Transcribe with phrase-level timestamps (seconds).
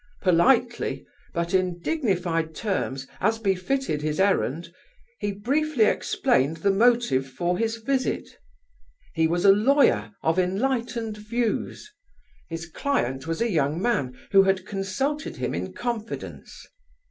[0.23, 4.73] Politely, but in dignified terms, as befitted his errand,
[5.19, 8.27] he briefly explained the motive for his visit.
[9.13, 11.91] He was a lawyer of enlightened views;
[12.49, 16.65] his client was a young man who had consulted him in confidence.